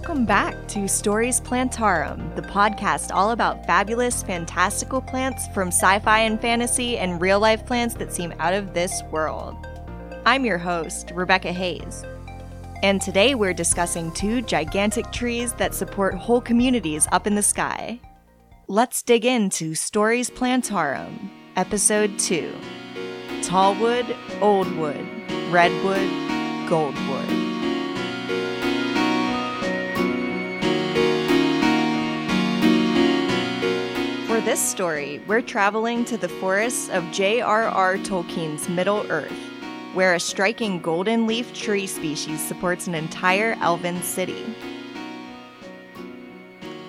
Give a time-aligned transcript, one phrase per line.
[0.00, 6.20] Welcome back to Stories Plantarum, the podcast all about fabulous, fantastical plants from sci fi
[6.20, 9.54] and fantasy and real life plants that seem out of this world.
[10.24, 12.02] I'm your host, Rebecca Hayes.
[12.82, 18.00] And today we're discussing two gigantic trees that support whole communities up in the sky.
[18.68, 22.50] Let's dig into Stories Plantarum, Episode 2
[23.42, 24.06] Tallwood,
[24.40, 26.08] Oldwood, Redwood,
[26.70, 27.39] Goldwood.
[34.40, 37.98] For this story, we're traveling to the forests of J.R.R.
[37.98, 39.38] Tolkien's Middle Earth,
[39.92, 44.42] where a striking golden leaf tree species supports an entire elven city.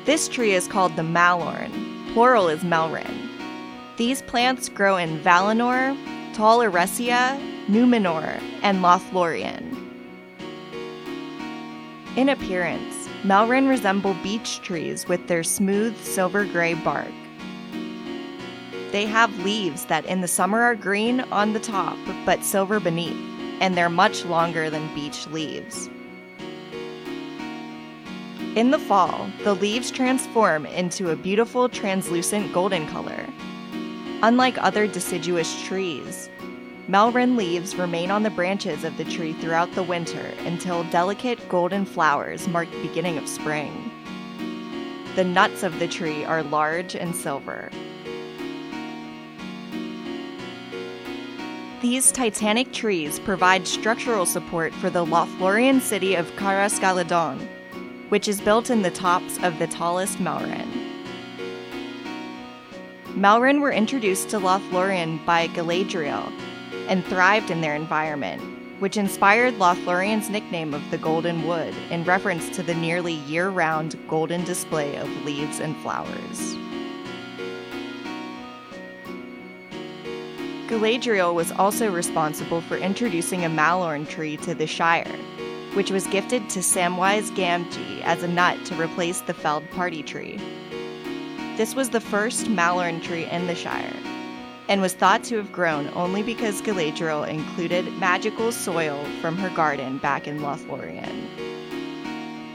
[0.05, 1.73] This tree is called the Mallorn,
[2.13, 3.27] plural is Mellyrn.
[3.97, 5.97] These plants grow in Valinor,
[6.33, 9.75] Tol Eressëa, Numenor, and Lothlorien.
[12.15, 17.11] In appearance, Mellyrn resemble beech trees with their smooth silver gray bark.
[18.91, 23.17] They have leaves that in the summer are green on the top but silver beneath,
[23.61, 25.89] and they're much longer than beech leaves.
[28.55, 33.25] In the fall, the leaves transform into a beautiful translucent golden color.
[34.23, 36.29] Unlike other deciduous trees,
[36.89, 41.85] Mellyrn leaves remain on the branches of the tree throughout the winter until delicate golden
[41.85, 43.89] flowers mark the beginning of spring.
[45.15, 47.71] The nuts of the tree are large and silver.
[51.81, 57.39] These titanic trees provide structural support for the Lothlorien city of Caras Galadhon,
[58.09, 60.69] which is built in the tops of the tallest Mellyrn.
[63.15, 66.31] Mellyrn were introduced to Lothlorien by Galadriel
[66.87, 68.43] and thrived in their environment,
[68.79, 73.97] which inspired Lothlorien's nickname of the Golden Wood in reference to the nearly year round
[74.07, 76.60] golden display of leaves and flowers.
[80.71, 85.19] Galadriel was also responsible for introducing a Mallorn tree to the Shire,
[85.73, 90.39] which was gifted to Samwise Gamgee as a nut to replace the felled party tree.
[91.57, 93.97] This was the first Mallorn tree in the Shire,
[94.69, 99.97] and was thought to have grown only because Galadriel included magical soil from her garden
[99.97, 101.27] back in Lothlorien.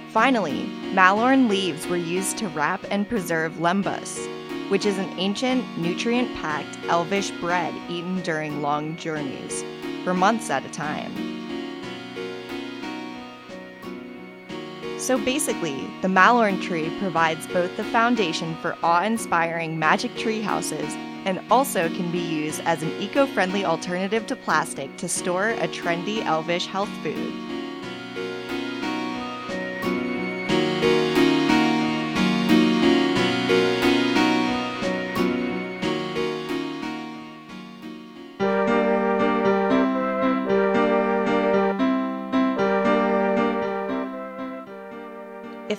[0.09, 4.27] Finally, Mallorn leaves were used to wrap and preserve lembas,
[4.69, 9.65] which is an ancient, nutrient packed elvish bread eaten during long journeys,
[10.05, 11.13] for months at a time.
[14.99, 20.95] So basically, the Mallorn tree provides both the foundation for awe inspiring magic tree houses
[21.27, 25.69] and also can be used as an eco friendly alternative to plastic to store a
[25.69, 27.33] trendy elvish health food.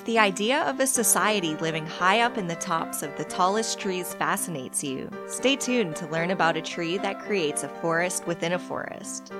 [0.07, 4.13] The idea of a society living high up in the tops of the tallest trees
[4.13, 8.57] fascinates you, stay tuned to learn about a tree that creates a forest within a
[8.57, 9.33] forest.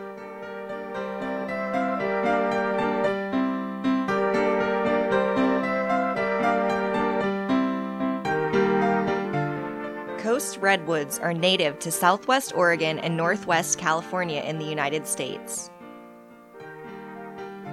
[10.22, 15.70] Coast redwoods are native to southwest Oregon and northwest California in the United States.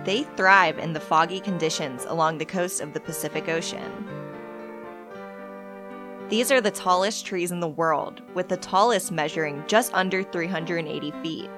[0.04, 4.06] They thrive in the foggy conditions along the coast of the Pacific Ocean.
[6.28, 11.10] These are the tallest trees in the world, with the tallest measuring just under 380
[11.22, 11.50] feet.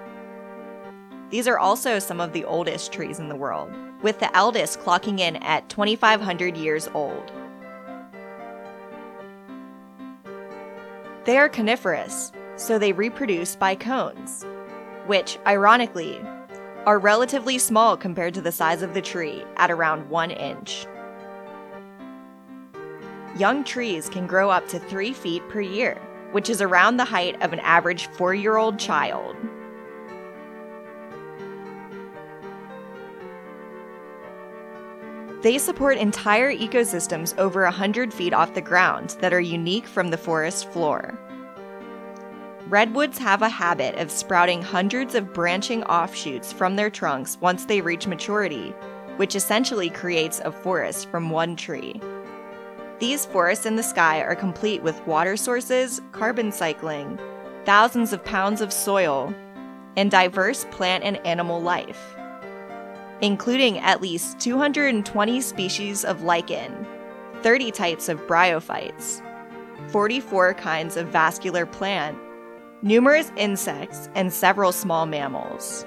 [1.31, 3.71] These are also some of the oldest trees in the world,
[4.03, 7.33] with the eldest clocking in at 2,500 years old.
[11.25, 14.47] They are coniferous, so they reproduce by cones,
[15.07, 16.21] which, ironically,
[16.87, 20.87] are relatively small compared to the size of the tree at around one inch.
[23.37, 26.01] Young trees can grow up to three feet per year,
[26.31, 29.37] which is around the height of an average four year old child.
[35.43, 40.17] They support entire ecosystems over 100 feet off the ground that are unique from the
[40.17, 41.19] forest floor.
[42.69, 47.81] Redwoods have a habit of sprouting hundreds of branching offshoots from their trunks once they
[47.81, 48.71] reach maturity,
[49.19, 52.01] which essentially creates a forest from one tree.
[52.99, 57.21] These forests in the sky are complete with water sources, carbon cycling,
[57.65, 59.33] thousands of pounds of soil,
[59.97, 62.17] and diverse plant and animal life.
[63.23, 66.87] including at least 220 species of lichen,
[67.43, 69.23] 30 types of bryophytes,
[69.91, 72.19] 44 kinds of vascular plant,
[72.83, 75.87] numerous insects, and several small mammals.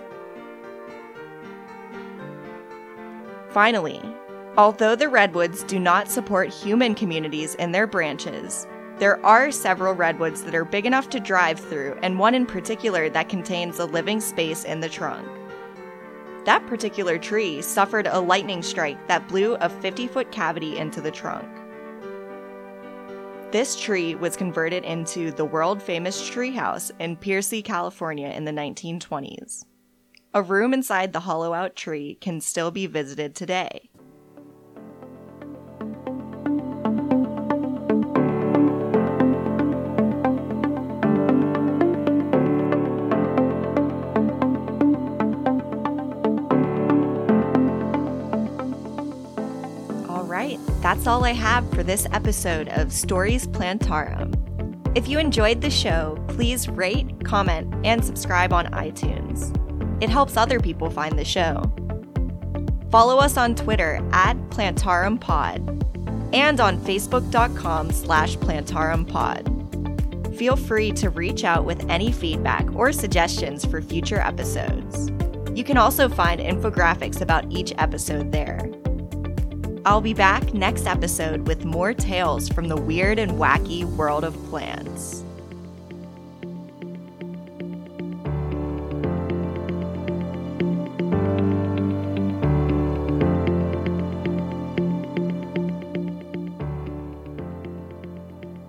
[3.50, 4.02] Finally,
[4.58, 8.68] although the redwoods do not support human communities in their branches,
[9.00, 13.10] there are several redwoods that are big enough to drive through, and one in particular
[13.10, 15.28] that contains a living space in the trunk.
[16.46, 21.12] That particular tree suffered a lightning strike that blew a 50 foot cavity into the
[21.12, 21.48] trunk.
[23.52, 29.66] This tree was converted into the world famous treehouse in Piercy, California in the 1920s.
[30.36, 33.90] A room inside the hollow out tree can still be visited today.
[50.50, 54.36] Right, that's all I have for this episode of Stories Plantarum.
[54.96, 59.56] If you enjoyed the show, please rate, comment, and subscribe on iTunes.
[60.02, 61.62] It helps other people find the show.
[62.90, 69.58] Follow us on Twitter at PlantarumPod and on Facebook.com slash PlantarumPod.
[70.38, 75.12] Feel free to reach out with any feedback or suggestions for future episodes.
[75.54, 78.72] You can also find infographics about each episode there.
[79.90, 84.36] I'll be back next episode with more tales from the weird and wacky world of
[84.46, 85.24] plants.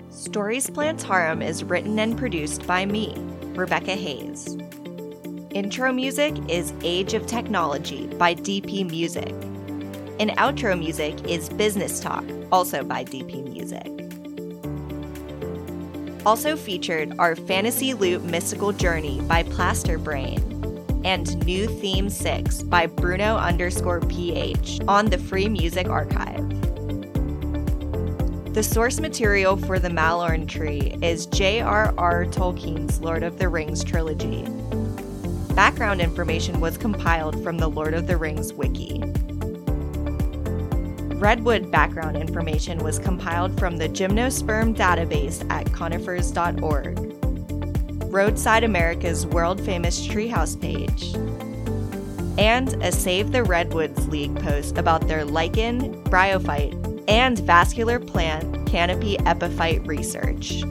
[0.08, 3.14] Stories Plantarum is written and produced by me,
[3.54, 4.56] Rebecca Hayes.
[5.50, 9.34] Intro music is Age of Technology by DP Music.
[10.20, 13.86] And outro music is Business Talk, also by DP Music.
[16.26, 20.38] Also featured are Fantasy Loop Mystical Journey by Plaster Brain
[21.06, 26.46] and New Theme 6 by Bruno underscore PH on the Free Music Archive.
[28.52, 32.26] The source material for the Mallorn tree is J.R.R.
[32.26, 34.46] Tolkien's Lord of the Rings trilogy.
[35.54, 39.02] Background information was compiled from the Lord of the Rings wiki.
[41.20, 46.98] Redwood background information was compiled from the Gymnosperm database at conifers.org.
[48.10, 51.14] Roadside America's world famous treehouse page,
[52.38, 59.18] and a Save the Redwoods League post about their lichen, bryophyte, and vascular plant canopy
[59.18, 60.62] epiphyte research.